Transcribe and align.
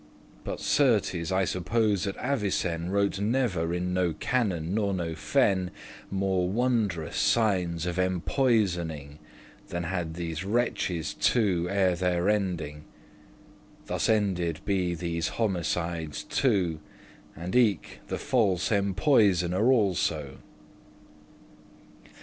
*died 0.37 0.43
But 0.45 0.59
certes 0.59 1.31
I 1.31 1.45
suppose 1.45 2.05
that 2.05 2.17
Avicen 2.17 2.89
Wrote 2.89 3.19
never 3.19 3.71
in 3.71 3.93
no 3.93 4.13
canon, 4.13 4.73
nor 4.73 4.95
no 4.95 5.13
fen, 5.13 5.69
<28> 6.09 6.11
More 6.11 6.49
wondrous 6.49 7.17
signes 7.17 7.85
of 7.85 7.99
empoisoning, 7.99 9.19
Than 9.67 9.83
had 9.83 10.15
these 10.15 10.43
wretches 10.43 11.13
two 11.13 11.67
ere 11.69 11.95
their 11.95 12.29
ending. 12.31 12.85
Thus 13.85 14.09
ended 14.09 14.61
be 14.65 14.95
these 14.95 15.27
homicides 15.37 16.23
two, 16.23 16.79
And 17.35 17.55
eke 17.55 17.99
the 18.07 18.17
false 18.17 18.71
empoisoner 18.71 19.71
also. 19.71 20.39